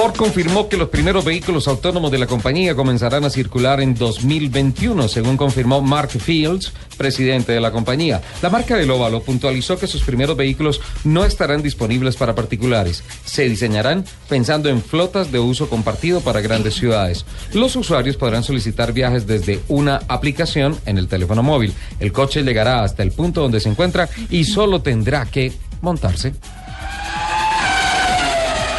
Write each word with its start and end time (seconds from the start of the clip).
Ford 0.00 0.16
confirmó 0.16 0.66
que 0.66 0.78
los 0.78 0.88
primeros 0.88 1.26
vehículos 1.26 1.68
autónomos 1.68 2.10
de 2.10 2.16
la 2.16 2.26
compañía 2.26 2.74
comenzarán 2.74 3.22
a 3.26 3.28
circular 3.28 3.82
en 3.82 3.94
2021, 3.94 5.08
según 5.08 5.36
confirmó 5.36 5.82
Mark 5.82 6.08
Fields, 6.08 6.72
presidente 6.96 7.52
de 7.52 7.60
la 7.60 7.70
compañía. 7.70 8.22
La 8.40 8.48
marca 8.48 8.76
del 8.76 8.90
óvalo 8.90 9.22
puntualizó 9.22 9.78
que 9.78 9.86
sus 9.86 10.02
primeros 10.02 10.38
vehículos 10.38 10.80
no 11.04 11.26
estarán 11.26 11.60
disponibles 11.60 12.16
para 12.16 12.34
particulares. 12.34 13.04
Se 13.26 13.46
diseñarán 13.46 14.06
pensando 14.26 14.70
en 14.70 14.80
flotas 14.80 15.32
de 15.32 15.38
uso 15.38 15.68
compartido 15.68 16.22
para 16.22 16.40
grandes 16.40 16.76
ciudades. 16.76 17.26
Los 17.52 17.76
usuarios 17.76 18.16
podrán 18.16 18.42
solicitar 18.42 18.94
viajes 18.94 19.26
desde 19.26 19.60
una 19.68 20.00
aplicación 20.08 20.78
en 20.86 20.96
el 20.96 21.08
teléfono 21.08 21.42
móvil. 21.42 21.74
El 21.98 22.10
coche 22.10 22.42
llegará 22.42 22.84
hasta 22.84 23.02
el 23.02 23.12
punto 23.12 23.42
donde 23.42 23.60
se 23.60 23.68
encuentra 23.68 24.08
y 24.30 24.44
solo 24.44 24.80
tendrá 24.80 25.26
que 25.26 25.52
montarse. 25.82 26.32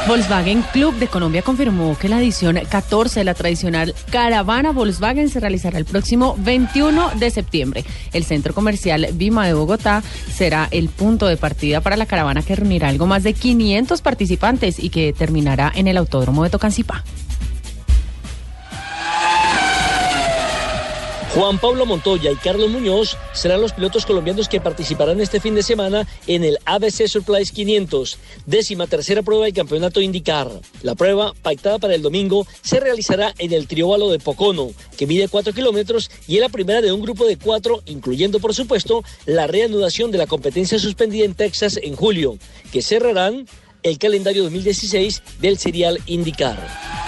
Volkswagen 0.07 0.63
Club 0.73 0.95
de 0.95 1.07
Colombia 1.07 1.43
confirmó 1.43 1.95
que 1.97 2.09
la 2.09 2.19
edición 2.19 2.59
14 2.69 3.19
de 3.19 3.23
la 3.23 3.35
tradicional 3.35 3.93
caravana 4.11 4.71
Volkswagen 4.71 5.29
se 5.29 5.39
realizará 5.39 5.77
el 5.77 5.85
próximo 5.85 6.35
21 6.39 7.11
de 7.19 7.29
septiembre. 7.29 7.85
El 8.11 8.23
centro 8.23 8.53
comercial 8.53 9.07
Vima 9.13 9.45
de 9.45 9.53
Bogotá 9.53 10.01
será 10.33 10.67
el 10.71 10.89
punto 10.89 11.27
de 11.27 11.37
partida 11.37 11.81
para 11.81 11.97
la 11.97 12.07
caravana 12.07 12.41
que 12.41 12.55
reunirá 12.55 12.89
algo 12.89 13.05
más 13.05 13.23
de 13.23 13.33
500 13.33 14.01
participantes 14.01 14.79
y 14.79 14.89
que 14.89 15.13
terminará 15.13 15.71
en 15.73 15.87
el 15.87 15.97
Autódromo 15.97 16.43
de 16.43 16.49
Tocancipá. 16.49 17.03
Juan 21.33 21.59
Pablo 21.59 21.85
Montoya 21.85 22.29
y 22.29 22.35
Carlos 22.35 22.69
Muñoz 22.69 23.15
serán 23.31 23.61
los 23.61 23.71
pilotos 23.71 24.05
colombianos 24.05 24.49
que 24.49 24.59
participarán 24.59 25.21
este 25.21 25.39
fin 25.39 25.55
de 25.55 25.63
semana 25.63 26.05
en 26.27 26.43
el 26.43 26.57
ABC 26.65 27.07
Surprise 27.07 27.53
500, 27.53 28.17
décima 28.45 28.85
tercera 28.85 29.21
prueba 29.21 29.45
del 29.45 29.53
campeonato 29.53 30.01
IndyCar. 30.01 30.51
La 30.83 30.93
prueba, 30.95 31.33
pactada 31.41 31.79
para 31.79 31.95
el 31.95 32.01
domingo, 32.01 32.45
se 32.61 32.81
realizará 32.81 33.33
en 33.37 33.53
el 33.53 33.67
trióvalo 33.67 34.09
de 34.09 34.19
Pocono, 34.19 34.71
que 34.97 35.07
mide 35.07 35.29
4 35.29 35.53
kilómetros 35.53 36.11
y 36.27 36.35
es 36.35 36.41
la 36.41 36.49
primera 36.49 36.81
de 36.81 36.91
un 36.91 37.01
grupo 37.01 37.25
de 37.25 37.37
cuatro, 37.37 37.81
incluyendo 37.85 38.41
por 38.41 38.53
supuesto 38.53 39.01
la 39.25 39.47
reanudación 39.47 40.11
de 40.11 40.17
la 40.17 40.27
competencia 40.27 40.79
suspendida 40.79 41.23
en 41.23 41.35
Texas 41.35 41.79
en 41.81 41.95
julio, 41.95 42.37
que 42.73 42.81
cerrarán 42.81 43.47
el 43.83 43.97
calendario 43.97 44.43
2016 44.43 45.23
del 45.39 45.57
serial 45.57 45.97
IndyCar. 46.07 47.00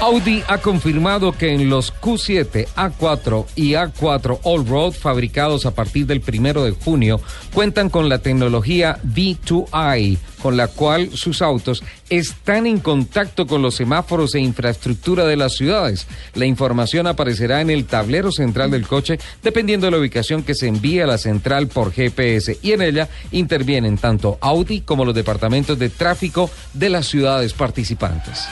Audi 0.00 0.44
ha 0.46 0.58
confirmado 0.58 1.32
que 1.32 1.52
en 1.52 1.68
los 1.68 1.92
Q7, 1.92 2.68
A4 2.76 3.46
y 3.56 3.72
A4 3.72 4.38
All-Road 4.44 4.92
fabricados 4.92 5.66
a 5.66 5.74
partir 5.74 6.06
del 6.06 6.20
primero 6.20 6.62
de 6.62 6.70
junio 6.70 7.20
cuentan 7.52 7.90
con 7.90 8.08
la 8.08 8.20
tecnología 8.20 9.00
V2i, 9.04 10.18
con 10.40 10.56
la 10.56 10.68
cual 10.68 11.10
sus 11.14 11.42
autos 11.42 11.82
están 12.10 12.68
en 12.68 12.78
contacto 12.78 13.48
con 13.48 13.60
los 13.60 13.74
semáforos 13.74 14.36
e 14.36 14.40
infraestructura 14.40 15.24
de 15.24 15.36
las 15.36 15.56
ciudades. 15.56 16.06
La 16.34 16.46
información 16.46 17.08
aparecerá 17.08 17.60
en 17.60 17.70
el 17.70 17.84
tablero 17.84 18.30
central 18.30 18.70
del 18.70 18.86
coche 18.86 19.18
dependiendo 19.42 19.88
de 19.88 19.90
la 19.90 19.98
ubicación 19.98 20.44
que 20.44 20.54
se 20.54 20.68
envíe 20.68 21.00
a 21.00 21.08
la 21.08 21.18
central 21.18 21.66
por 21.66 21.92
GPS 21.92 22.56
y 22.62 22.70
en 22.70 22.82
ella 22.82 23.08
intervienen 23.32 23.98
tanto 23.98 24.38
Audi 24.40 24.80
como 24.82 25.04
los 25.04 25.14
departamentos 25.14 25.76
de 25.76 25.88
tráfico 25.88 26.48
de 26.72 26.88
las 26.88 27.06
ciudades 27.06 27.52
participantes. 27.52 28.46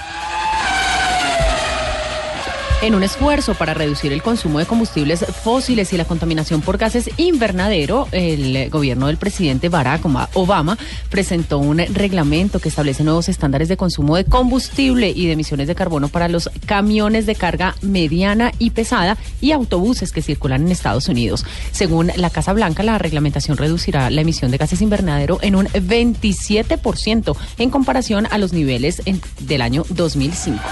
En 2.87 2.95
un 2.95 3.03
esfuerzo 3.03 3.55
para 3.55 3.75
reducir 3.75 4.13
el 4.13 4.23
consumo 4.23 4.61
de 4.61 4.65
combustibles 4.65 5.27
fósiles 5.43 5.93
y 5.93 5.97
la 5.97 6.05
contaminación 6.05 6.61
por 6.61 6.79
gases 6.79 7.11
invernadero, 7.17 8.07
el 8.13 8.71
gobierno 8.71 9.09
del 9.09 9.17
presidente 9.17 9.69
Barack 9.69 10.07
Obama 10.35 10.79
presentó 11.11 11.59
un 11.59 11.79
reglamento 11.79 12.61
que 12.61 12.69
establece 12.69 13.03
nuevos 13.03 13.29
estándares 13.29 13.69
de 13.69 13.77
consumo 13.77 14.15
de 14.15 14.25
combustible 14.25 15.11
y 15.11 15.27
de 15.27 15.33
emisiones 15.33 15.67
de 15.67 15.75
carbono 15.75 16.07
para 16.07 16.29
los 16.29 16.49
camiones 16.65 17.27
de 17.27 17.35
carga 17.35 17.75
mediana 17.83 18.53
y 18.61 18.71
pesada 18.71 19.17
y 19.41 19.51
autobuses 19.51 20.13
que 20.13 20.23
circulan 20.23 20.65
en 20.65 20.71
Estados 20.71 21.09
Unidos. 21.09 21.45
Según 21.73 22.13
la 22.15 22.31
Casa 22.31 22.53
Blanca, 22.53 22.85
la 22.85 22.99
reglamentación 22.99 23.57
reducirá 23.57 24.11
la 24.11 24.21
emisión 24.21 24.53
de 24.53 24.59
gases 24.59 24.81
invernadero 24.81 25.41
en 25.43 25.57
un 25.57 25.67
27% 25.67 27.37
en 27.59 27.71
comparación 27.71 28.29
a 28.31 28.39
los 28.39 28.53
niveles 28.53 29.03
del 29.41 29.63
año 29.63 29.83
2005. 29.89 30.63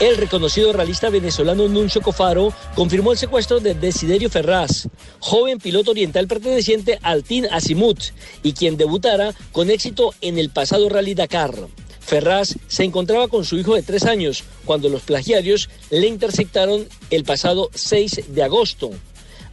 El 0.00 0.16
reconocido 0.16 0.72
realista 0.72 1.08
venezolano 1.08 1.68
Nuncio 1.68 2.02
Cofaro 2.02 2.52
confirmó 2.74 3.12
el 3.12 3.18
secuestro 3.18 3.60
de 3.60 3.74
Desiderio 3.74 4.28
Ferraz, 4.28 4.88
joven 5.20 5.58
piloto 5.58 5.92
oriental 5.92 6.26
perteneciente 6.26 6.98
al 7.00 7.22
Team 7.22 7.46
Azimut 7.52 8.00
y 8.42 8.54
quien 8.54 8.76
debutara 8.76 9.32
con 9.52 9.70
éxito 9.70 10.12
en 10.20 10.38
el 10.38 10.50
pasado 10.50 10.88
Rally 10.88 11.14
Dakar. 11.14 11.54
Ferraz 12.00 12.56
se 12.66 12.82
encontraba 12.82 13.28
con 13.28 13.44
su 13.44 13.56
hijo 13.56 13.76
de 13.76 13.82
tres 13.82 14.04
años 14.04 14.42
cuando 14.64 14.88
los 14.88 15.02
plagiarios 15.02 15.70
le 15.90 16.08
interceptaron 16.08 16.88
el 17.10 17.22
pasado 17.22 17.70
6 17.72 18.34
de 18.34 18.42
agosto 18.42 18.90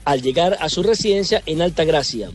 al 0.06 0.24
llegar 0.24 0.58
a 0.60 0.70
su 0.70 0.82
residencia 0.82 1.44
en 1.46 1.62
Altagracia, 1.62 2.32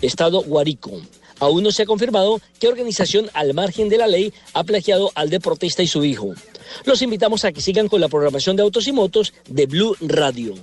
estado 0.00 0.42
Guarico. 0.42 1.02
Aún 1.40 1.64
no 1.64 1.72
se 1.72 1.82
ha 1.82 1.86
confirmado 1.86 2.40
qué 2.58 2.68
organización 2.68 3.30
al 3.32 3.54
margen 3.54 3.88
de 3.88 3.98
la 3.98 4.06
ley 4.06 4.32
ha 4.52 4.62
plagiado 4.62 5.10
al 5.14 5.30
deportista 5.30 5.82
y 5.82 5.86
su 5.86 6.04
hijo. 6.04 6.34
Los 6.84 7.02
invitamos 7.02 7.44
a 7.44 7.52
que 7.52 7.60
sigan 7.60 7.88
con 7.88 8.00
la 8.00 8.08
programación 8.08 8.56
de 8.56 8.62
autos 8.62 8.86
y 8.86 8.92
motos 8.92 9.32
de 9.48 9.66
Blue 9.66 9.96
Radio. 10.00 10.54